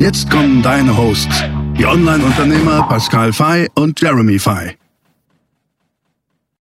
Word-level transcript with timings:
Jetzt 0.00 0.30
kommen 0.30 0.62
deine 0.62 0.96
Hosts, 0.96 1.42
die 1.76 1.84
Online-Unternehmer 1.84 2.88
Pascal 2.88 3.34
Fay 3.34 3.68
und 3.74 4.00
Jeremy 4.00 4.38
Fay. 4.38 4.78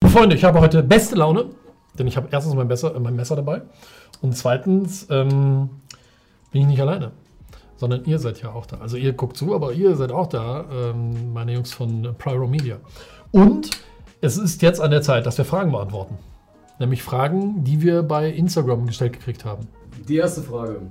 Freunde, 0.04 0.36
ich 0.36 0.44
habe 0.44 0.59
heute 0.59 0.84
beste 0.84 1.16
Laune, 1.16 1.46
denn 1.98 2.05
ich 2.05 2.18
habe 2.18 2.27
erstens 2.32 2.54
mein, 2.54 2.68
Messer, 2.68 2.99
mein 2.99 3.16
Messer 3.16 3.38
dabei 3.38 3.62
und 4.22 4.36
zweitens 4.36 5.08
ähm, 5.10 5.70
bin 6.52 6.63
ich 6.63 6.68
nicht 6.68 6.82
alleine, 6.82 7.13
sondern 7.77 8.04
ihr 8.04 8.20
seid 8.20 8.41
ja 8.41 8.52
auch 8.52 8.66
da. 8.66 8.80
Also 8.80 8.98
ihr 8.98 9.13
guckt 9.13 9.38
zu, 9.38 9.55
aber 9.55 9.71
ihr 9.71 9.96
seid 9.96 10.12
auch 10.12 10.27
da, 10.27 10.66
ähm, 10.70 11.32
meine 11.32 11.54
Jungs 11.54 11.71
von 11.71 12.13
Pyro 12.18 12.46
Media. 12.46 12.76
Und 13.32 13.70
es 14.20 14.38
ist 14.38 14.62
jetzt 14.62 14.82
an 14.82 14.91
der 14.91 15.02
Zeit, 15.02 15.26
dass 15.26 15.38
wir 15.38 15.46
Fragen 15.46 15.71
beantworten. 15.71 16.18
Nämlich 16.77 17.04
Fragen, 17.04 17.63
die 17.63 17.82
wir 17.82 18.04
bei 18.04 18.30
Instagram 18.30 18.85
gestellt 18.85 19.13
gekriegt 19.13 19.46
haben. 19.46 19.66
Die 20.10 20.18
erste 20.18 20.44
Frage. 20.44 20.82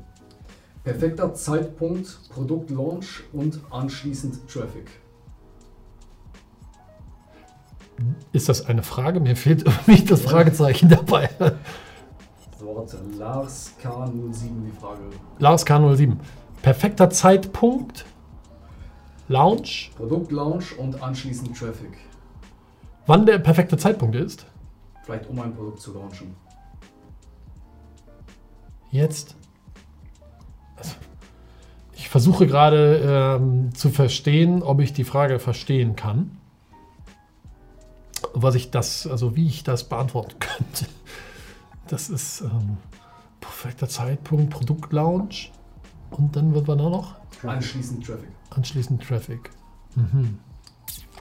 Perfekter 0.89 1.35
Zeitpunkt, 1.35 2.19
Produktlaunch 2.31 3.23
und 3.35 3.61
anschließend 3.69 4.49
Traffic. 4.49 4.89
Ist 8.33 8.49
das 8.49 8.65
eine 8.65 8.83
Frage? 8.83 9.21
Mir 9.21 9.37
fehlt 9.37 9.65
irgendwie 9.67 10.03
das 10.03 10.23
Fragezeichen 10.23 10.89
dabei. 10.89 11.29
Wort 12.61 12.97
Lars 13.19 13.75
K07 13.83 14.65
die 14.65 14.73
Frage. 14.81 15.03
Lars 15.39 15.67
K07. 15.67 16.17
Perfekter 16.63 17.11
Zeitpunkt, 17.11 18.07
Launch. 19.29 19.91
Produktlaunch 19.95 20.79
und 20.79 21.03
anschließend 21.03 21.55
Traffic. 21.55 21.99
Wann 23.07 23.27
der 23.27 23.41
perfekte 23.41 23.77
Zeitpunkt 23.77 24.17
ist? 24.17 24.47
Vielleicht 25.05 25.29
um 25.29 25.39
ein 25.39 25.55
Produkt 25.55 25.81
zu 25.83 25.93
launchen. 25.93 26.35
Jetzt. 28.91 29.37
Ich 32.09 32.11
versuche 32.11 32.47
gerade 32.47 33.37
ähm, 33.39 33.75
zu 33.75 33.91
verstehen, 33.91 34.63
ob 34.63 34.81
ich 34.81 34.95
die 34.95 35.05
Frage 35.05 35.39
verstehen 35.39 35.95
kann. 35.95 36.39
Was 38.33 38.55
ich 38.55 38.71
das, 38.71 39.07
also 39.07 39.37
wie 39.37 39.47
ich 39.47 39.63
das 39.63 39.91
beantworten 39.91 40.37
könnte. 40.41 40.87
Das 41.87 42.09
ist 42.09 42.41
ähm, 42.41 42.79
perfekter 43.41 43.91
Zeitpunkt, 43.91 44.49
Produktlaunch. 44.49 45.53
Und 46.11 46.35
dann 46.35 46.55
wird 46.55 46.67
man 46.67 46.79
da 46.79 46.89
noch? 46.89 47.17
Anschließend 47.43 48.07
Traffic. 48.07 48.31
Anschließend 48.57 49.07
Traffic. 49.07 49.51
Mhm. 49.95 50.39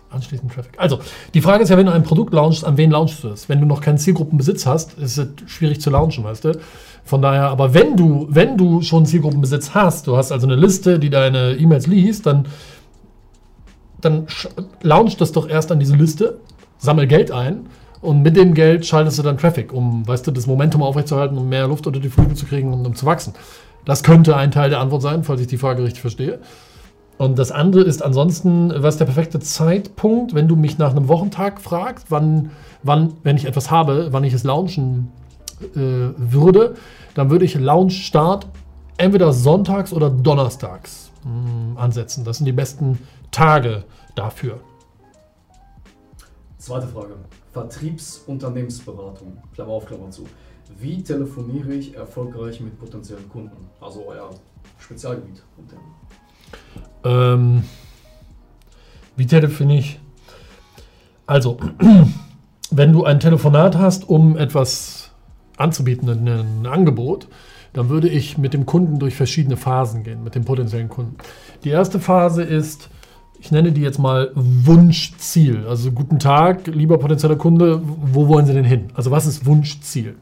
Anschließend 0.10 0.54
Traffic. 0.54 0.74
Also, 0.78 1.00
die 1.34 1.42
Frage 1.42 1.64
ist 1.64 1.70
ja, 1.70 1.78
wenn 1.78 1.86
du 1.86 1.92
ein 1.92 2.04
Produkt 2.04 2.34
launchst, 2.34 2.64
an 2.64 2.78
wen 2.78 2.92
launchst 2.92 3.24
du 3.24 3.30
es? 3.30 3.50
Wenn 3.50 3.60
du 3.60 3.66
noch 3.66 3.82
keinen 3.82 3.98
Zielgruppenbesitz 3.98 4.66
hast, 4.66 4.98
ist 4.98 5.18
es 5.18 5.28
schwierig 5.48 5.82
zu 5.82 5.90
launchen, 5.90 6.24
weißt 6.24 6.46
du? 6.46 6.60
Von 7.04 7.22
daher, 7.22 7.50
aber 7.50 7.74
wenn 7.74 7.96
du, 7.98 8.28
wenn 8.30 8.58
du 8.58 8.82
schon 8.82 9.06
Zielgruppenbesitz 9.06 9.72
hast, 9.74 10.08
du 10.08 10.18
hast 10.18 10.32
also 10.32 10.48
eine 10.48 10.56
Liste, 10.56 11.00
die 11.00 11.10
deine 11.10 11.54
E-Mails 11.54 11.88
liest, 11.88 12.26
dann, 12.26 12.46
dann 14.02 14.28
launch 14.82 15.18
das 15.18 15.32
doch 15.32 15.50
erst 15.50 15.72
an 15.72 15.80
diese 15.80 15.96
Liste, 15.96 16.40
sammel 16.78 17.08
Geld 17.08 17.32
ein 17.32 17.68
und 18.02 18.22
mit 18.22 18.38
dem 18.38 18.54
Geld 18.54 18.86
schaltest 18.86 19.20
du 19.20 19.24
dann 19.24 19.38
Traffic, 19.38 19.74
um, 19.74 20.08
weißt 20.08 20.28
du, 20.28 20.32
das 20.32 20.48
Momentum 20.48 20.84
aufrechtzuerhalten, 20.84 21.38
um 21.38 21.50
mehr 21.50 21.68
Luft 21.68 21.88
unter 21.88 22.00
die 22.00 22.10
Flügel 22.10 22.36
zu 22.36 22.46
kriegen 22.46 22.74
und 22.74 22.86
um 22.86 22.96
zu 22.96 23.06
wachsen. 23.06 23.34
Das 23.86 24.04
könnte 24.04 24.36
ein 24.36 24.52
Teil 24.52 24.70
der 24.70 24.80
Antwort 24.80 25.02
sein, 25.02 25.24
falls 25.24 25.42
ich 25.42 25.48
die 25.48 25.58
Frage 25.58 25.84
richtig 25.84 26.02
verstehe. 26.02 26.40
Und 27.18 27.40
das 27.40 27.52
andere 27.52 27.84
ist 27.84 28.04
ansonsten, 28.04 28.72
was 28.76 28.96
ist 28.96 29.00
der 29.00 29.06
perfekte 29.06 29.40
Zeitpunkt, 29.40 30.36
wenn 30.36 30.48
du 30.48 30.56
mich 30.56 30.78
nach 30.78 30.92
einem 30.92 31.08
Wochentag 31.08 31.60
fragst, 31.60 32.08
wann, 32.10 32.52
wann 32.84 33.14
wenn 33.24 33.38
ich 33.38 33.46
etwas 33.46 33.72
habe, 33.72 34.10
wann 34.12 34.24
ich 34.24 34.34
es 34.34 34.44
launchen 34.44 35.12
äh, 35.62 35.80
würde, 36.16 36.76
dann 37.16 37.32
würde 37.32 37.46
ich 37.46 37.56
Launch-Start 37.56 38.48
entweder 38.98 39.34
sonntags 39.34 39.94
oder 39.94 40.10
donnerstags 40.10 41.12
mh, 41.24 41.32
hm, 41.32 41.78
ansetzen. 41.78 42.24
Das 42.24 42.38
sind 42.38 42.46
die 42.46 42.52
besten 42.52 43.00
Tage 43.32 43.84
dafür. 44.16 44.60
Zweite 46.60 46.88
Frage. 46.88 47.16
Vertriebsunternehmensberatung. 47.54 49.38
Klammer 49.56 49.72
auf, 49.72 49.86
Klammer 49.86 50.12
zu. 50.12 50.26
Wie 50.80 51.02
telefoniere 51.02 51.74
ich 51.74 51.96
erfolgreich 51.96 52.60
mit 52.60 52.78
potenziellen 52.78 53.28
Kunden? 53.30 53.70
Also 53.80 54.06
euer 54.08 54.30
Spezialgebiet. 54.78 55.44
Ähm, 57.08 57.64
wie 59.16 59.26
telefoniere 59.26 59.80
ich? 59.80 60.00
Also, 61.26 61.58
wenn 62.72 62.92
du 62.92 63.06
ein 63.06 63.20
Telefonat 63.20 63.78
hast, 63.78 64.10
um 64.10 64.38
etwas 64.38 65.12
anzubieten, 65.58 66.10
ein, 66.10 66.68
Angebot, 66.68 67.28
dann 67.74 67.90
würde 67.90 68.10
ich 68.10 68.38
mit 68.38 68.54
dem 68.54 68.66
Kunden 68.66 69.00
durch 69.00 69.16
verschiedene 69.16 69.58
Phasen 69.58 70.04
gehen, 70.04 70.24
mit 70.24 70.36
dem 70.36 70.46
potenziellen 70.46 70.90
Kunden. 70.90 71.16
Die 71.64 71.70
erste 71.70 72.00
Phase 72.00 72.44
ist, 72.44 72.90
ich 73.40 73.52
nenne 73.52 73.72
die 73.72 73.82
jetzt 73.82 74.00
mal 74.00 74.32
Wunschziel. 74.36 75.66
Also 75.68 75.92
guten 75.92 76.20
Tag, 76.20 76.68
lieber 76.68 76.98
potenzieller 76.98 77.36
Kunde, 77.36 77.82
wo 77.84 78.28
wollen 78.28 78.46
Sie 78.46 78.54
denn 78.54 78.64
hin? 78.64 78.88
Also 78.94 79.12
was 79.12 79.26
ist 79.26 79.46
Wunschziel? 79.46 80.16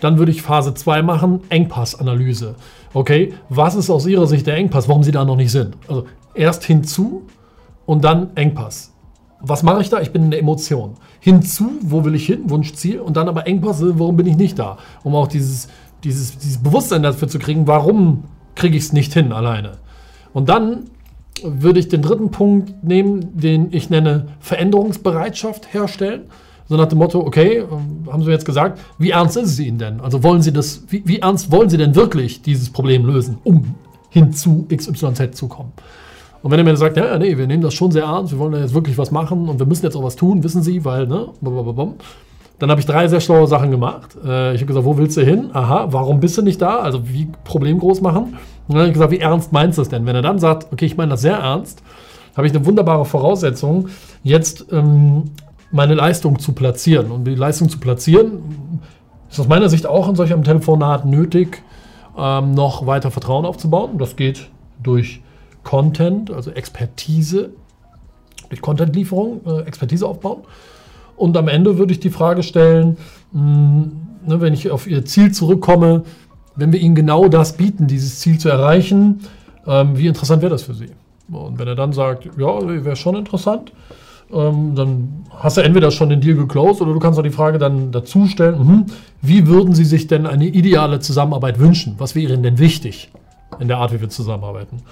Dann 0.00 0.18
würde 0.18 0.32
ich 0.32 0.42
Phase 0.42 0.74
2 0.74 1.02
machen, 1.02 1.40
Engpassanalyse. 1.48 2.54
Okay, 2.94 3.34
was 3.48 3.74
ist 3.74 3.90
aus 3.90 4.06
Ihrer 4.06 4.26
Sicht 4.26 4.46
der 4.46 4.56
Engpass, 4.56 4.88
warum 4.88 5.02
Sie 5.02 5.12
da 5.12 5.24
noch 5.24 5.36
nicht 5.36 5.50
sind? 5.50 5.76
Also 5.88 6.06
erst 6.34 6.64
hinzu 6.64 7.22
und 7.86 8.04
dann 8.04 8.36
Engpass. 8.36 8.92
Was 9.40 9.62
mache 9.62 9.82
ich 9.82 9.90
da? 9.90 10.00
Ich 10.00 10.12
bin 10.12 10.24
in 10.24 10.30
der 10.30 10.40
Emotion 10.40 10.94
hinzu, 11.20 11.72
wo 11.82 12.04
will 12.04 12.14
ich 12.14 12.26
hin, 12.26 12.48
Wunschziel, 12.48 13.00
und 13.00 13.16
dann 13.16 13.28
aber 13.28 13.46
Engpässe, 13.46 13.98
warum 13.98 14.16
bin 14.16 14.26
ich 14.26 14.36
nicht 14.36 14.58
da? 14.58 14.78
Um 15.02 15.14
auch 15.14 15.26
dieses, 15.26 15.68
dieses, 16.04 16.38
dieses 16.38 16.58
Bewusstsein 16.58 17.02
dafür 17.02 17.28
zu 17.28 17.38
kriegen, 17.38 17.66
warum 17.66 18.24
kriege 18.54 18.76
ich 18.76 18.84
es 18.84 18.92
nicht 18.92 19.12
hin 19.12 19.32
alleine. 19.32 19.72
Und 20.32 20.48
dann 20.48 20.84
würde 21.42 21.80
ich 21.80 21.88
den 21.88 22.02
dritten 22.02 22.30
Punkt 22.30 22.84
nehmen, 22.84 23.36
den 23.36 23.72
ich 23.72 23.90
nenne 23.90 24.28
Veränderungsbereitschaft 24.40 25.74
herstellen. 25.74 26.22
So 26.68 26.76
nach 26.76 26.86
dem 26.86 26.98
Motto, 26.98 27.20
okay, 27.20 27.64
haben 28.10 28.22
Sie 28.22 28.30
jetzt 28.30 28.44
gesagt, 28.44 28.80
wie 28.98 29.10
ernst 29.10 29.36
ist 29.36 29.50
es 29.50 29.60
Ihnen 29.60 29.78
denn? 29.78 30.00
Also 30.00 30.22
wollen 30.22 30.42
Sie 30.42 30.52
das, 30.52 30.82
wie, 30.88 31.02
wie 31.06 31.20
ernst 31.20 31.52
wollen 31.52 31.68
Sie 31.68 31.76
denn 31.76 31.94
wirklich 31.94 32.42
dieses 32.42 32.70
Problem 32.70 33.06
lösen, 33.06 33.38
um 33.44 33.74
hin 34.10 34.32
zu 34.32 34.66
XYZ 34.68 35.36
zu 35.36 35.46
kommen? 35.48 35.72
Und 36.42 36.50
wenn 36.50 36.58
er 36.58 36.64
mir 36.64 36.76
sagt, 36.76 36.96
ja, 36.96 37.18
nee, 37.18 37.36
wir 37.36 37.46
nehmen 37.46 37.62
das 37.62 37.74
schon 37.74 37.90
sehr 37.90 38.04
ernst, 38.04 38.32
wir 38.32 38.38
wollen 38.38 38.52
da 38.52 38.60
jetzt 38.60 38.74
wirklich 38.74 38.98
was 38.98 39.10
machen 39.10 39.48
und 39.48 39.58
wir 39.58 39.66
müssen 39.66 39.84
jetzt 39.84 39.96
auch 39.96 40.02
was 40.02 40.16
tun, 40.16 40.42
wissen 40.42 40.62
Sie, 40.62 40.84
weil, 40.84 41.06
ne, 41.06 41.28
dann 42.58 42.70
habe 42.70 42.80
ich 42.80 42.86
drei 42.86 43.06
sehr 43.08 43.20
schlaue 43.20 43.46
Sachen 43.46 43.70
gemacht. 43.70 44.16
Äh, 44.24 44.54
ich 44.54 44.60
habe 44.60 44.66
gesagt, 44.66 44.86
wo 44.86 44.96
willst 44.96 45.16
du 45.16 45.22
hin? 45.22 45.50
Aha, 45.52 45.88
warum 45.90 46.20
bist 46.20 46.38
du 46.38 46.42
nicht 46.42 46.60
da? 46.62 46.78
Also 46.78 47.08
wie 47.08 47.28
Problem 47.44 47.78
groß 47.78 48.00
machen? 48.00 48.36
Und 48.68 48.74
dann 48.74 48.78
habe 48.78 48.88
ich 48.88 48.94
gesagt, 48.94 49.12
wie 49.12 49.18
ernst 49.18 49.52
meinst 49.52 49.78
du 49.78 49.82
es 49.82 49.88
denn? 49.88 50.06
Wenn 50.06 50.16
er 50.16 50.22
dann 50.22 50.38
sagt, 50.38 50.72
okay, 50.72 50.86
ich 50.86 50.96
meine 50.96 51.10
das 51.10 51.22
sehr 51.22 51.36
ernst, 51.36 51.82
habe 52.36 52.46
ich 52.46 52.54
eine 52.54 52.64
wunderbare 52.64 53.04
Voraussetzung, 53.04 53.88
jetzt 54.22 54.66
ähm, 54.70 55.24
meine 55.70 55.94
Leistung 55.94 56.38
zu 56.38 56.52
platzieren. 56.52 57.10
Und 57.10 57.24
die 57.24 57.34
Leistung 57.34 57.68
zu 57.68 57.78
platzieren, 57.78 58.80
ist 59.30 59.40
aus 59.40 59.48
meiner 59.48 59.68
Sicht 59.68 59.86
auch 59.86 60.08
in 60.08 60.14
solch 60.14 60.32
einem 60.32 60.44
Telefonat 60.44 61.04
nötig, 61.04 61.62
ähm, 62.16 62.52
noch 62.52 62.86
weiter 62.86 63.10
Vertrauen 63.10 63.44
aufzubauen. 63.44 63.98
Das 63.98 64.16
geht 64.16 64.48
durch 64.82 65.20
Content, 65.64 66.30
also 66.30 66.50
Expertise, 66.50 67.50
durch 68.48 68.60
Content-Lieferung, 68.60 69.40
äh, 69.46 69.60
Expertise 69.62 70.06
aufbauen. 70.06 70.42
Und 71.16 71.36
am 71.36 71.48
Ende 71.48 71.78
würde 71.78 71.92
ich 71.92 72.00
die 72.00 72.10
Frage 72.10 72.42
stellen, 72.42 72.98
mh, 73.32 73.40
hm, 73.40 73.92
ne, 74.26 74.40
wenn 74.40 74.52
ich 74.52 74.70
auf 74.70 74.86
Ihr 74.86 75.04
Ziel 75.04 75.32
zurückkomme, 75.32 76.04
wenn 76.54 76.72
wir 76.72 76.80
Ihnen 76.80 76.94
genau 76.94 77.28
das 77.28 77.56
bieten, 77.56 77.86
dieses 77.86 78.20
Ziel 78.20 78.38
zu 78.38 78.48
erreichen, 78.48 79.20
ähm, 79.66 79.98
wie 79.98 80.06
interessant 80.06 80.42
wäre 80.42 80.52
das 80.52 80.62
für 80.62 80.74
Sie? 80.74 80.90
Und 81.30 81.58
wenn 81.58 81.66
er 81.66 81.74
dann 81.74 81.92
sagt, 81.92 82.26
ja, 82.38 82.84
wäre 82.84 82.96
schon 82.96 83.16
interessant, 83.16 83.72
ähm, 84.32 84.74
dann 84.74 85.24
hast 85.30 85.56
du 85.56 85.60
entweder 85.60 85.90
schon 85.90 86.08
den 86.08 86.20
Deal 86.20 86.36
geclosed 86.36 86.80
oder 86.82 86.92
du 86.92 86.98
kannst 86.98 87.18
auch 87.18 87.22
die 87.22 87.30
Frage 87.30 87.58
dann 87.58 87.92
dazu 87.92 88.26
stellen, 88.26 88.58
mh, 88.58 88.86
wie 89.22 89.46
würden 89.46 89.74
Sie 89.74 89.84
sich 89.84 90.06
denn 90.06 90.26
eine 90.26 90.46
ideale 90.46 91.00
Zusammenarbeit 91.00 91.58
wünschen? 91.58 91.94
Was 91.98 92.14
wäre 92.14 92.32
Ihnen 92.32 92.42
denn 92.42 92.58
wichtig 92.58 93.10
in 93.60 93.68
der 93.68 93.78
Art, 93.78 93.92
wie 93.92 94.00
wir 94.00 94.08
zusammenarbeiten? 94.08 94.82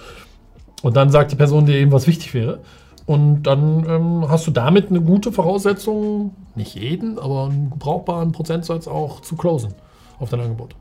Und 0.82 0.96
dann 0.96 1.10
sagt 1.10 1.32
die 1.32 1.36
Person 1.36 1.66
dir 1.66 1.76
eben, 1.76 1.92
was 1.92 2.06
wichtig 2.06 2.34
wäre. 2.34 2.60
Und 3.06 3.42
dann 3.42 3.84
ähm, 3.88 4.28
hast 4.28 4.46
du 4.46 4.50
damit 4.50 4.88
eine 4.88 5.00
gute 5.00 5.30
Voraussetzung, 5.30 6.34
nicht 6.54 6.74
jeden, 6.74 7.18
aber 7.18 7.46
einen 7.46 7.70
brauchbaren 7.70 8.32
Prozentsatz 8.32 8.88
auch 8.88 9.20
zu 9.20 9.36
closen 9.36 9.74
auf 10.18 10.30
dein 10.30 10.40
Angebot. 10.40 10.74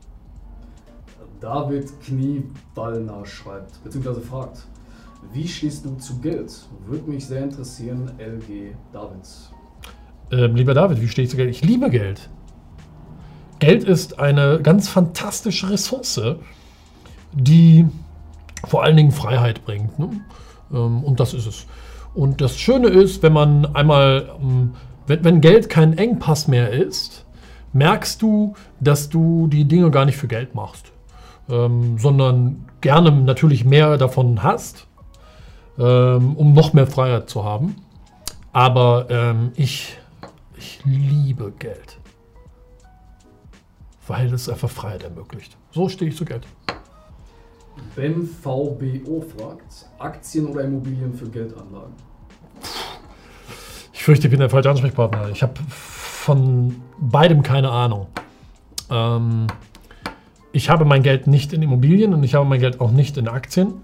David 1.40 2.00
Knieballner 2.00 3.26
schreibt, 3.26 3.82
beziehungsweise 3.84 4.22
fragt, 4.22 4.64
Wie 5.32 5.48
stehst 5.48 5.84
du 5.84 5.94
zu 5.96 6.18
Geld? 6.20 6.52
Würde 6.86 7.10
mich 7.10 7.26
sehr 7.26 7.44
interessieren, 7.44 8.12
LG 8.18 8.74
Davids. 8.92 9.52
Ähm, 10.30 10.54
lieber 10.56 10.74
David, 10.74 11.00
wie 11.00 11.08
stehe 11.08 11.24
ich 11.24 11.30
zu 11.30 11.36
Geld? 11.36 11.50
Ich 11.50 11.62
liebe 11.62 11.90
Geld. 11.90 12.28
Geld 13.58 13.84
ist 13.84 14.18
eine 14.18 14.60
ganz 14.62 14.88
fantastische 14.88 15.70
Ressource, 15.70 16.20
die 17.32 17.86
vor 18.66 18.82
allen 18.82 18.96
Dingen 18.96 19.12
Freiheit 19.12 19.64
bringt. 19.64 19.98
Ne? 19.98 20.10
Ähm, 20.72 21.04
und 21.04 21.20
das 21.20 21.34
ist 21.34 21.46
es. 21.46 21.66
Und 22.14 22.40
das 22.40 22.56
Schöne 22.56 22.88
ist, 22.88 23.22
wenn 23.22 23.32
man 23.32 23.66
einmal, 23.74 24.30
ähm, 24.40 24.74
wenn, 25.06 25.40
Geld 25.40 25.68
kein 25.68 25.98
Engpass 25.98 26.48
mehr 26.48 26.70
ist, 26.70 27.26
merkst 27.72 28.22
du, 28.22 28.54
dass 28.80 29.08
du 29.08 29.48
die 29.48 29.64
Dinge 29.64 29.90
gar 29.90 30.04
nicht 30.04 30.16
für 30.16 30.28
Geld 30.28 30.54
machst, 30.54 30.92
ähm, 31.48 31.98
sondern 31.98 32.64
gerne 32.80 33.10
natürlich 33.10 33.64
mehr 33.64 33.98
davon 33.98 34.42
hast, 34.42 34.86
ähm, 35.78 36.36
um 36.36 36.52
noch 36.52 36.72
mehr 36.72 36.86
Freiheit 36.86 37.28
zu 37.28 37.44
haben. 37.44 37.76
Aber 38.52 39.06
ähm, 39.10 39.52
ich, 39.56 39.98
ich 40.56 40.80
liebe 40.84 41.52
Geld, 41.58 41.98
weil 44.06 44.32
es 44.32 44.48
einfach 44.48 44.70
Freiheit 44.70 45.02
ermöglicht. 45.02 45.56
So 45.72 45.88
stehe 45.88 46.10
ich 46.10 46.16
zu 46.16 46.24
Geld. 46.24 46.46
Ben 47.96 48.26
VBO 48.26 49.24
fragt, 49.36 49.88
Aktien 49.98 50.46
oder 50.46 50.62
Immobilien 50.62 51.14
für 51.14 51.28
Geldanlagen? 51.28 51.94
Ich 53.92 54.04
fürchte, 54.04 54.26
ich 54.26 54.30
bin 54.30 54.40
der 54.40 54.50
falsche 54.50 54.70
Ansprechpartner. 54.70 55.30
Ich 55.30 55.42
habe 55.42 55.54
von 55.68 56.82
beidem 56.98 57.42
keine 57.42 57.70
Ahnung. 57.70 58.06
Ähm, 58.90 59.46
ich 60.52 60.70
habe 60.70 60.84
mein 60.84 61.02
Geld 61.02 61.26
nicht 61.26 61.52
in 61.52 61.62
Immobilien 61.62 62.14
und 62.14 62.22
ich 62.22 62.34
habe 62.34 62.44
mein 62.44 62.60
Geld 62.60 62.80
auch 62.80 62.90
nicht 62.90 63.16
in 63.16 63.28
Aktien, 63.28 63.82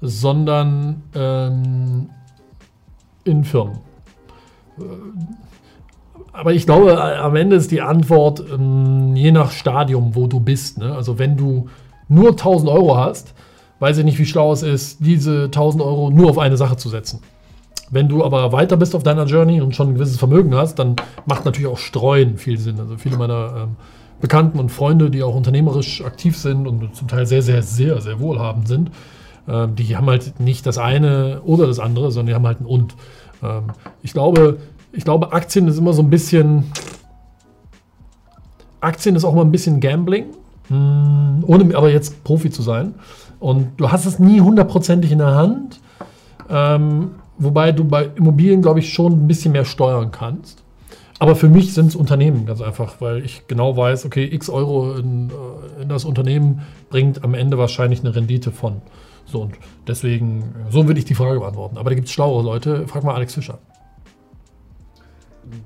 sondern 0.00 1.02
ähm, 1.14 2.10
in 3.24 3.44
Firmen. 3.44 3.78
Aber 6.32 6.52
ich 6.52 6.64
glaube, 6.64 7.02
am 7.02 7.36
Ende 7.36 7.56
ist 7.56 7.70
die 7.70 7.82
Antwort 7.82 8.42
ähm, 8.52 9.14
je 9.14 9.32
nach 9.32 9.50
Stadium, 9.50 10.14
wo 10.14 10.26
du 10.26 10.40
bist. 10.40 10.78
Ne? 10.78 10.94
Also 10.94 11.18
wenn 11.18 11.36
du 11.36 11.68
nur 12.08 12.30
1000 12.30 12.70
Euro 12.70 12.96
hast, 12.96 13.34
weiß 13.80 13.98
ich 13.98 14.04
nicht, 14.04 14.18
wie 14.18 14.26
schlau 14.26 14.52
es 14.52 14.62
ist, 14.62 14.98
diese 15.00 15.44
1000 15.44 15.82
Euro 15.82 16.10
nur 16.10 16.30
auf 16.30 16.38
eine 16.38 16.56
Sache 16.56 16.76
zu 16.76 16.88
setzen. 16.88 17.20
Wenn 17.90 18.08
du 18.08 18.24
aber 18.24 18.52
weiter 18.52 18.76
bist 18.76 18.94
auf 18.94 19.02
deiner 19.02 19.24
Journey 19.24 19.60
und 19.60 19.74
schon 19.74 19.88
ein 19.88 19.94
gewisses 19.94 20.18
Vermögen 20.18 20.54
hast, 20.54 20.78
dann 20.78 20.96
macht 21.26 21.44
natürlich 21.44 21.68
auch 21.68 21.78
Streuen 21.78 22.38
viel 22.38 22.56
Sinn. 22.56 22.78
Also 22.78 22.96
viele 22.96 23.16
meiner 23.16 23.64
ähm, 23.64 23.76
Bekannten 24.20 24.60
und 24.60 24.70
Freunde, 24.70 25.10
die 25.10 25.22
auch 25.22 25.34
unternehmerisch 25.34 26.04
aktiv 26.04 26.36
sind 26.36 26.68
und 26.68 26.94
zum 26.94 27.08
Teil 27.08 27.26
sehr, 27.26 27.42
sehr, 27.42 27.62
sehr, 27.62 28.00
sehr 28.00 28.20
wohlhabend 28.20 28.68
sind, 28.68 28.90
die 29.46 29.96
haben 29.96 30.06
halt 30.06 30.40
nicht 30.40 30.66
das 30.66 30.78
eine 30.78 31.40
oder 31.42 31.66
das 31.66 31.78
andere, 31.78 32.10
sondern 32.10 32.26
die 32.28 32.34
haben 32.34 32.46
halt 32.46 32.60
ein 32.60 32.66
Und. 32.66 32.94
Ähm, 33.42 33.64
ich, 34.02 34.12
glaube, 34.12 34.58
ich 34.92 35.04
glaube, 35.04 35.32
Aktien 35.32 35.68
ist 35.68 35.78
immer 35.78 35.92
so 35.92 36.02
ein 36.02 36.10
bisschen. 36.10 36.64
Aktien 38.80 39.14
ist 39.14 39.24
auch 39.24 39.34
mal 39.34 39.42
ein 39.42 39.50
bisschen 39.50 39.80
Gambling. 39.80 40.26
Hm, 40.68 41.44
ohne 41.46 41.76
aber 41.76 41.90
jetzt 41.90 42.22
Profi 42.24 42.50
zu 42.50 42.62
sein. 42.62 42.94
Und 43.40 43.80
du 43.80 43.90
hast 43.90 44.06
es 44.06 44.18
nie 44.18 44.40
hundertprozentig 44.40 45.10
in 45.10 45.18
der 45.18 45.34
Hand. 45.34 45.80
Ähm, 46.48 47.12
wobei 47.38 47.72
du 47.72 47.84
bei 47.84 48.10
Immobilien, 48.14 48.62
glaube 48.62 48.80
ich, 48.80 48.92
schon 48.92 49.12
ein 49.12 49.26
bisschen 49.26 49.52
mehr 49.52 49.64
steuern 49.64 50.10
kannst. 50.10 50.62
Aber 51.18 51.36
für 51.36 51.48
mich 51.48 51.74
sind 51.74 51.86
es 51.86 51.96
Unternehmen 51.96 52.46
ganz 52.46 52.62
einfach, 52.62 53.00
weil 53.00 53.24
ich 53.24 53.46
genau 53.46 53.76
weiß, 53.76 54.06
okay, 54.06 54.24
x 54.24 54.48
Euro 54.48 54.94
in, 54.94 55.28
äh, 55.28 55.82
in, 55.82 55.88
das 55.88 56.06
Unternehmen 56.06 56.62
bringt 56.88 57.22
am 57.22 57.34
Ende 57.34 57.58
wahrscheinlich 57.58 58.00
eine 58.00 58.14
Rendite 58.14 58.52
von. 58.52 58.80
So 59.26 59.42
und 59.42 59.54
deswegen, 59.86 60.54
so 60.70 60.86
würde 60.86 60.98
ich 60.98 61.04
die 61.04 61.14
Frage 61.14 61.40
beantworten. 61.40 61.78
Aber 61.78 61.90
da 61.90 61.94
gibt 61.94 62.08
es 62.08 62.12
schlauere 62.12 62.42
Leute. 62.42 62.88
Frag 62.88 63.04
mal 63.04 63.14
Alex 63.14 63.34
Fischer. 63.34 63.58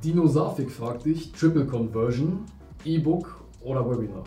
Dino 0.03 0.27
Safik 0.27 0.71
fragt 0.71 1.05
dich: 1.05 1.33
Triple 1.33 1.67
Conversion, 1.67 2.41
E-Book 2.85 3.45
oder 3.63 3.89
Webinar? 3.89 4.25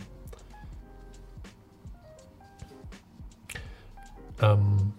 Ähm, 4.41 4.94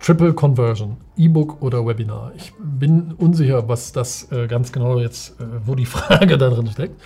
Triple 0.00 0.32
Conversion, 0.32 0.96
E-Book 1.16 1.60
oder 1.60 1.86
Webinar. 1.86 2.32
Ich 2.34 2.52
bin 2.58 3.12
unsicher, 3.12 3.68
was 3.68 3.92
das 3.92 4.32
äh, 4.32 4.46
ganz 4.46 4.72
genau 4.72 4.98
jetzt, 4.98 5.38
äh, 5.40 5.44
wo 5.66 5.74
die 5.74 5.86
Frage 5.86 6.38
da 6.38 6.48
drin 6.48 6.68
steckt. 6.68 7.00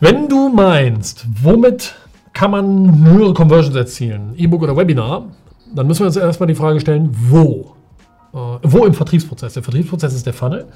Wenn 0.00 0.28
du 0.28 0.48
meinst, 0.48 1.26
womit 1.42 1.94
kann 2.32 2.50
man 2.50 3.04
höhere 3.04 3.34
Conversions 3.34 3.76
erzielen, 3.76 4.34
E-Book 4.36 4.62
oder 4.62 4.76
Webinar, 4.76 5.24
dann 5.74 5.86
müssen 5.86 6.00
wir 6.00 6.06
uns 6.06 6.16
erstmal 6.16 6.46
die 6.46 6.54
Frage 6.54 6.80
stellen, 6.80 7.10
wo? 7.12 7.74
Äh, 8.32 8.58
wo 8.62 8.84
im 8.84 8.94
Vertriebsprozess? 8.94 9.54
Der 9.54 9.62
Vertriebsprozess 9.62 10.14
ist 10.14 10.26
der 10.26 10.32
Funnel. 10.32 10.66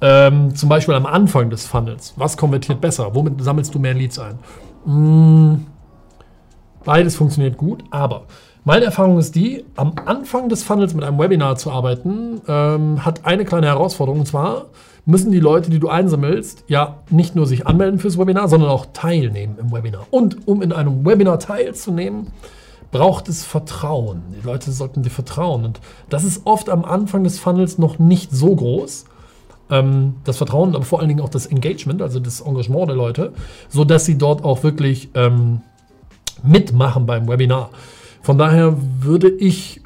Ähm, 0.00 0.54
zum 0.54 0.68
Beispiel 0.68 0.94
am 0.94 1.06
Anfang 1.06 1.50
des 1.50 1.66
Funnels. 1.66 2.12
Was 2.16 2.36
konvertiert 2.36 2.80
besser? 2.80 3.14
Womit 3.14 3.42
sammelst 3.42 3.74
du 3.74 3.78
mehr 3.78 3.94
Leads 3.94 4.18
ein? 4.18 4.38
Hm, 4.84 5.66
beides 6.84 7.16
funktioniert 7.16 7.56
gut, 7.56 7.84
aber 7.90 8.24
meine 8.64 8.84
Erfahrung 8.84 9.18
ist 9.18 9.34
die, 9.34 9.64
am 9.74 9.94
Anfang 10.04 10.48
des 10.48 10.62
Funnels 10.62 10.94
mit 10.94 11.04
einem 11.04 11.18
Webinar 11.18 11.56
zu 11.56 11.70
arbeiten, 11.70 12.40
ähm, 12.46 13.04
hat 13.04 13.24
eine 13.24 13.44
kleine 13.44 13.66
Herausforderung. 13.66 14.20
Und 14.20 14.26
zwar 14.26 14.66
müssen 15.04 15.32
die 15.32 15.40
Leute, 15.40 15.70
die 15.70 15.80
du 15.80 15.88
einsammelst, 15.88 16.64
ja 16.68 16.98
nicht 17.10 17.34
nur 17.34 17.46
sich 17.46 17.66
anmelden 17.66 17.98
fürs 17.98 18.18
Webinar, 18.18 18.48
sondern 18.48 18.70
auch 18.70 18.86
teilnehmen 18.92 19.56
im 19.58 19.72
Webinar. 19.72 20.06
Und 20.10 20.46
um 20.46 20.62
in 20.62 20.72
einem 20.72 21.04
Webinar 21.04 21.40
teilzunehmen, 21.40 22.28
braucht 22.92 23.28
es 23.28 23.42
Vertrauen. 23.42 24.22
Die 24.38 24.46
Leute 24.46 24.70
sollten 24.70 25.02
dir 25.02 25.10
vertrauen. 25.10 25.64
Und 25.64 25.80
das 26.08 26.22
ist 26.22 26.42
oft 26.44 26.68
am 26.68 26.84
Anfang 26.84 27.24
des 27.24 27.40
Funnels 27.40 27.78
noch 27.78 27.98
nicht 27.98 28.30
so 28.30 28.54
groß. 28.54 29.06
Ähm, 29.70 30.16
das 30.24 30.36
Vertrauen, 30.36 30.76
aber 30.76 30.84
vor 30.84 31.00
allen 31.00 31.08
Dingen 31.08 31.20
auch 31.20 31.30
das 31.30 31.46
Engagement, 31.46 32.00
also 32.00 32.20
das 32.20 32.42
Engagement 32.42 32.88
der 32.88 32.96
Leute, 32.96 33.32
sodass 33.68 34.04
sie 34.04 34.18
dort 34.18 34.44
auch 34.44 34.62
wirklich 34.62 35.08
ähm, 35.14 35.62
mitmachen 36.44 37.06
beim 37.06 37.26
Webinar. 37.26 37.70
Von 38.22 38.38
daher 38.38 38.76
würde 39.00 39.28
ich 39.28 39.80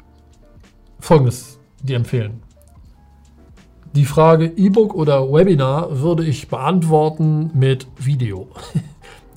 Folgendes 0.99 1.59
dir 1.81 1.95
empfehlen. 1.95 2.41
Die 3.95 4.05
Frage 4.05 4.45
E-Book 4.45 4.93
oder 4.93 5.31
Webinar 5.31 6.01
würde 6.01 6.23
ich 6.23 6.47
beantworten 6.47 7.51
mit 7.53 7.87
Video. 7.97 8.47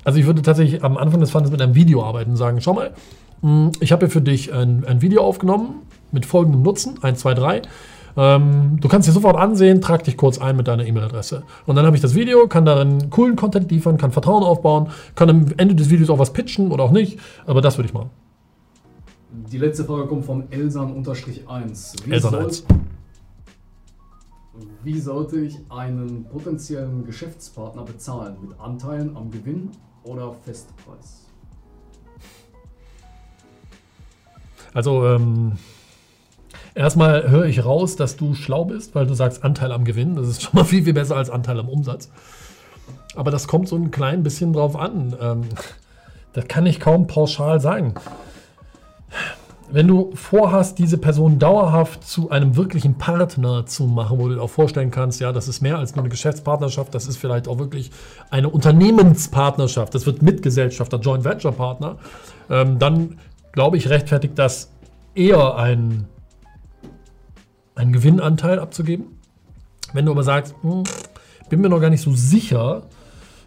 Also 0.03 0.19
ich 0.19 0.25
würde 0.25 0.41
tatsächlich 0.41 0.83
am 0.83 0.97
Anfang 0.97 1.21
des 1.21 1.31
Funnels 1.31 1.51
mit 1.51 1.61
einem 1.61 1.75
Video 1.75 2.03
arbeiten 2.03 2.31
und 2.31 2.37
sagen, 2.37 2.63
schau 2.63 2.73
mal, 2.73 2.95
hm, 3.43 3.73
ich 3.81 3.93
habe 3.93 4.07
hier 4.07 4.11
für 4.11 4.23
dich 4.23 4.51
ein, 4.51 4.83
ein 4.87 5.03
Video 5.03 5.23
aufgenommen 5.23 5.83
mit 6.11 6.25
folgendem 6.25 6.63
Nutzen, 6.63 6.95
1, 7.03 7.21
2, 7.21 7.35
3. 7.35 7.63
Ähm, 8.17 8.79
du 8.81 8.89
kannst 8.89 9.07
dir 9.07 9.13
sofort 9.13 9.37
ansehen, 9.37 9.83
trag 9.83 10.03
dich 10.03 10.17
kurz 10.17 10.39
ein 10.39 10.57
mit 10.57 10.69
deiner 10.69 10.87
E-Mail-Adresse. 10.87 11.43
Und 11.67 11.77
dann 11.77 11.85
habe 11.85 11.97
ich 11.97 12.03
das 12.03 12.15
Video, 12.15 12.49
kann 12.49 12.65
darin 12.65 13.11
coolen 13.11 13.37
Content 13.37 13.71
liefern, 13.71 13.99
kann 13.99 14.11
Vertrauen 14.11 14.43
aufbauen, 14.43 14.89
kann 15.15 15.29
am 15.29 15.47
Ende 15.59 15.75
des 15.75 15.91
Videos 15.91 16.09
auch 16.09 16.19
was 16.19 16.33
pitchen 16.33 16.73
oder 16.73 16.83
auch 16.83 16.93
nicht. 16.93 17.19
Aber 17.47 17.61
das 17.61 17.77
würde 17.77 17.89
ich 17.89 17.95
machen. 17.95 18.09
Die 19.33 19.59
letzte 19.59 19.85
Frage 19.85 20.09
kommt 20.09 20.25
von 20.25 20.51
Elsan-1. 20.51 22.05
Wie, 22.05 22.13
Elsan 22.13 22.31
soll, 22.33 22.45
1. 22.45 22.65
wie 24.83 24.99
sollte 24.99 25.39
ich 25.39 25.57
einen 25.69 26.25
potenziellen 26.25 27.05
Geschäftspartner 27.05 27.85
bezahlen? 27.85 28.37
Mit 28.43 28.59
Anteilen 28.59 29.17
am 29.17 29.31
Gewinn 29.31 29.71
oder 30.03 30.33
Festpreis? 30.33 31.27
Also, 34.75 35.07
ähm, 35.07 35.53
erstmal 36.75 37.31
höre 37.31 37.45
ich 37.45 37.65
raus, 37.65 37.95
dass 37.95 38.17
du 38.17 38.35
schlau 38.35 38.65
bist, 38.65 38.97
weil 38.97 39.07
du 39.07 39.15
sagst 39.15 39.45
Anteil 39.45 39.71
am 39.71 39.85
Gewinn. 39.85 40.17
Das 40.17 40.27
ist 40.27 40.43
schon 40.43 40.55
mal 40.55 40.65
viel, 40.65 40.83
viel 40.83 40.95
besser 40.95 41.17
als 41.17 41.31
Anteil 41.31 41.61
am 41.61 41.69
Umsatz. 41.69 42.11
Aber 43.15 43.31
das 43.31 43.47
kommt 43.47 43.69
so 43.69 43.77
ein 43.77 43.93
klein 43.93 44.25
bisschen 44.25 44.53
drauf 44.53 44.75
an. 44.75 45.17
Ähm, 45.21 45.43
das 46.33 46.49
kann 46.49 46.67
ich 46.67 46.81
kaum 46.81 47.07
pauschal 47.07 47.61
sagen. 47.61 47.95
Wenn 49.73 49.87
du 49.87 50.11
vorhast, 50.15 50.79
diese 50.79 50.99
Person 50.99 51.39
dauerhaft 51.39 52.05
zu 52.05 52.31
einem 52.31 52.57
wirklichen 52.57 52.99
Partner 52.99 53.67
zu 53.67 53.85
machen, 53.85 54.19
wo 54.19 54.29
du 54.29 54.35
dir 54.35 54.43
auch 54.43 54.51
vorstellen 54.51 54.91
kannst, 54.91 55.21
ja, 55.21 55.31
das 55.31 55.47
ist 55.47 55.61
mehr 55.61 55.79
als 55.79 55.95
nur 55.95 56.03
eine 56.03 56.09
Geschäftspartnerschaft, 56.09 56.93
das 56.95 57.07
ist 57.07 57.19
vielleicht 57.19 57.47
auch 57.47 57.59
wirklich 57.59 57.93
eine 58.31 58.49
Unternehmenspartnerschaft, 58.49 59.95
das 59.95 60.07
wird 60.07 60.23
Mitgesellschafter, 60.23 60.99
Joint 60.99 61.25
Venture 61.25 61.53
Partner, 61.53 61.99
ähm, 62.49 62.79
dann 62.81 63.19
glaube 63.53 63.77
ich, 63.77 63.89
rechtfertigt 63.89 64.39
das 64.39 64.73
eher 65.15 65.57
ein 65.57 66.09
einen 67.77 67.93
Gewinnanteil 67.93 68.59
abzugeben. 68.59 69.07
Wenn 69.93 70.05
du 70.05 70.13
aber 70.13 70.23
sagst, 70.23 70.55
hm, 70.63 70.85
bin 71.49 71.61
mir 71.61 71.69
noch 71.69 71.81
gar 71.81 71.91
nicht 71.91 72.03
so 72.03 72.13
sicher, 72.13 72.83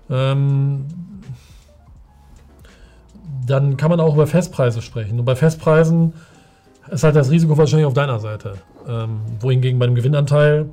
ähm, 0.09 0.85
dann 3.45 3.77
kann 3.77 3.89
man 3.89 4.00
auch 4.00 4.13
über 4.15 4.27
Festpreise 4.27 4.81
sprechen. 4.81 5.19
Und 5.19 5.25
bei 5.25 5.35
Festpreisen 5.35 6.13
ist 6.89 7.03
halt 7.03 7.15
das 7.15 7.31
Risiko 7.31 7.57
wahrscheinlich 7.57 7.85
auf 7.85 7.93
deiner 7.93 8.19
Seite. 8.19 8.55
Ähm, 8.88 9.21
wohingegen 9.39 9.79
bei 9.79 9.85
dem 9.85 9.95
Gewinnanteil, 9.95 10.69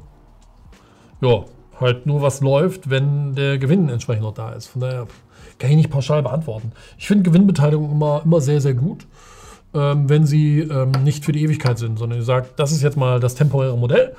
ja, 1.20 1.44
halt 1.78 2.06
nur 2.06 2.20
was 2.22 2.40
läuft, 2.40 2.90
wenn 2.90 3.34
der 3.34 3.58
Gewinn 3.58 3.88
entsprechend 3.88 4.22
noch 4.24 4.34
da 4.34 4.52
ist. 4.52 4.66
Von 4.66 4.80
daher 4.82 5.06
kann 5.58 5.70
ich 5.70 5.76
nicht 5.76 5.90
pauschal 5.90 6.22
beantworten. 6.22 6.72
Ich 6.98 7.06
finde 7.06 7.22
Gewinnbeteiligung 7.22 7.90
immer, 7.90 8.22
immer 8.24 8.40
sehr, 8.40 8.60
sehr 8.60 8.74
gut. 8.74 9.06
ähm, 9.74 10.08
wenn 10.08 10.26
sie 10.26 10.60
ähm, 10.60 10.92
nicht 11.04 11.24
für 11.24 11.32
die 11.32 11.42
Ewigkeit 11.42 11.78
sind, 11.78 11.98
sondern 11.98 12.18
ihr 12.18 12.24
sagt, 12.24 12.58
das 12.58 12.72
ist 12.72 12.82
jetzt 12.82 12.96
mal 12.96 13.20
das 13.20 13.34
temporäre 13.34 13.76
Modell. 13.76 14.14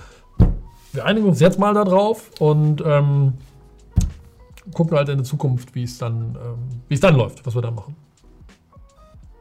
Wir 0.94 1.06
einigen 1.06 1.28
uns 1.28 1.40
jetzt 1.40 1.60
mal 1.60 1.74
darauf 1.74 2.30
und 2.40 2.82
ähm, 2.86 3.34
gucken 4.74 4.98
halt 4.98 5.10
in 5.10 5.18
der 5.18 5.26
Zukunft, 5.26 5.76
wie 5.76 5.84
es 5.84 5.98
dann, 5.98 6.36
ähm, 6.36 6.82
wie 6.88 6.94
es 6.94 7.00
dann 7.00 7.16
läuft, 7.16 7.46
was 7.46 7.56
wir 7.56 7.62
dann 7.62 7.76
machen. 7.76 7.96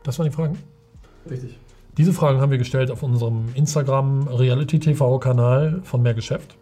Das 0.03 0.19
waren 0.19 0.27
die 0.27 0.35
Fragen. 0.35 0.59
Richtig. 1.29 1.59
Diese 1.97 2.13
Fragen 2.13 2.41
haben 2.41 2.51
wir 2.51 2.59
gestellt 2.59 2.91
auf 2.91 3.03
unserem 3.03 3.47
Instagram 3.55 4.29
Reality 4.29 4.79
TV 4.79 5.19
Kanal 5.19 5.81
von 5.83 6.03
Mehr 6.03 6.15
Geschäft 6.15 6.57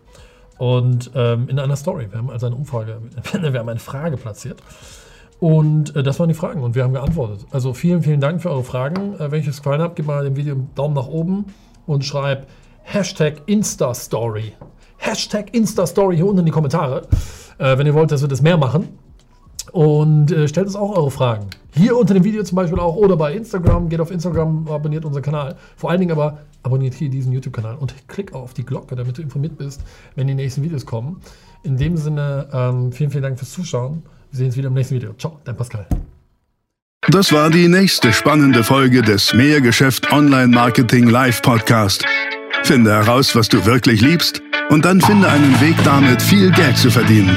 und 0.59 1.11
ähm, 1.15 1.49
in 1.49 1.59
einer 1.59 1.77
Story. 1.77 2.09
Wir 2.11 2.19
haben 2.19 2.31
also 2.31 2.47
eine 2.47 2.57
Umfrage, 2.57 3.01
wir 3.33 3.59
haben 3.61 3.69
eine 3.69 3.79
Frage 3.79 4.17
platziert. 4.17 4.61
Und 5.41 5.95
äh, 5.95 6.03
das 6.03 6.19
waren 6.19 6.29
die 6.29 6.35
Fragen 6.35 6.63
und 6.63 6.75
wir 6.75 6.83
haben 6.83 6.93
geantwortet. 6.93 7.47
Also 7.53 7.73
vielen, 7.73 8.03
vielen 8.03 8.21
Dank 8.21 8.43
für 8.43 8.51
eure 8.51 8.65
Fragen. 8.65 9.15
Äh, 9.15 9.31
wenn 9.31 9.41
euch 9.41 9.47
das 9.47 9.59
gefallen 9.59 9.81
hat, 9.81 9.95
gebt 9.95 10.09
mal 10.09 10.25
dem 10.25 10.37
Video 10.37 10.55
einen 10.55 10.75
Daumen 10.75 10.95
nach 10.95 11.07
oben 11.07 11.47
und 11.87 12.05
schreibt 12.05 12.49
Hashtag 12.83 13.43
Instastory. 13.47 14.55
Hashtag 14.97 15.55
Instastory 15.55 16.17
hier 16.17 16.27
unten 16.27 16.41
in 16.41 16.47
die 16.47 16.51
Kommentare, 16.51 17.03
äh, 17.59 17.79
wenn 17.79 17.87
ihr 17.87 17.95
wollt, 17.95 18.11
dass 18.11 18.21
wir 18.21 18.29
das 18.29 18.43
mehr 18.43 18.57
machen. 18.57 18.99
Und 19.73 20.33
äh, 20.33 20.49
stellt 20.49 20.67
uns 20.67 20.77
auch 20.77 20.97
eure 20.97 21.11
Fragen. 21.11 21.47
Hier 21.75 21.97
unter 21.97 22.15
dem 22.15 22.25
Video 22.25 22.43
zum 22.43 22.57
Beispiel 22.57 22.79
auch 22.79 22.97
oder 22.97 23.17
bei 23.17 23.35
Instagram. 23.35 23.89
Geht 23.89 24.01
auf 24.01 24.11
Instagram, 24.11 24.69
abonniert 24.69 25.05
unseren 25.05 25.23
Kanal. 25.23 25.57
Vor 25.77 25.91
allen 25.91 26.01
Dingen 26.01 26.13
aber 26.13 26.39
abonniert 26.63 26.95
hier 26.95 27.09
diesen 27.09 27.33
YouTube-Kanal 27.33 27.77
und 27.77 27.95
klick 28.09 28.35
auf 28.35 28.55
die 28.55 28.65
Glocke, 28.65 28.97
damit 28.97 29.19
du 29.19 29.23
informiert 29.23 29.57
bist, 29.57 29.83
wenn 30.17 30.27
die 30.27 30.35
nächsten 30.35 30.63
Videos 30.63 30.85
kommen. 30.85 31.21
In 31.63 31.77
dem 31.77 31.97
Sinne, 31.97 32.49
ähm, 32.53 32.93
vielen, 32.93 33.11
vielen 33.11 33.23
Dank 33.23 33.39
fürs 33.39 33.53
Zuschauen. 33.53 34.03
Wir 34.31 34.39
sehen 34.39 34.47
uns 34.47 34.57
wieder 34.57 34.69
im 34.69 34.75
nächsten 34.75 34.97
Video. 34.97 35.13
Ciao, 35.15 35.39
dein 35.45 35.57
Pascal. 35.57 35.87
Das 37.11 37.33
war 37.33 37.49
die 37.49 37.69
nächste 37.69 38.13
spannende 38.13 38.65
Folge 38.65 39.03
des 39.03 39.33
Mehrgeschäft 39.33 40.13
Online 40.13 40.49
Marketing 40.49 41.09
Live 41.09 41.41
Podcast. 41.43 42.05
Finde 42.65 42.91
heraus, 42.91 43.35
was 43.35 43.49
du 43.49 43.65
wirklich 43.65 44.01
liebst 44.01 44.43
und 44.69 44.85
dann 44.85 45.01
finde 45.01 45.29
einen 45.29 45.59
Weg 45.61 45.77
damit, 45.85 46.21
viel 46.21 46.51
Geld 46.51 46.77
zu 46.77 46.91
verdienen. 46.91 47.37